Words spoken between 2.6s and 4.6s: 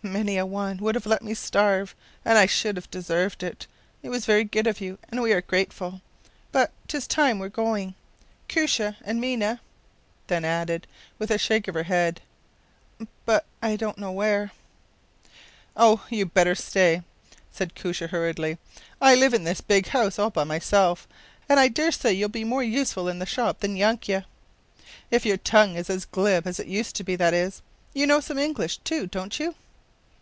have deserved it. It is very